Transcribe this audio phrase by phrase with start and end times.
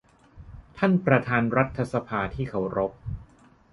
[0.77, 2.91] ท่านประธานรัฐสภาที่เคารพ